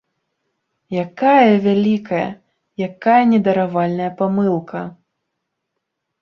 Якая 1.05 1.51
вялікая, 1.65 2.23
якая 2.87 3.19
недаравальная 3.35 4.09
памылка! 4.23 4.81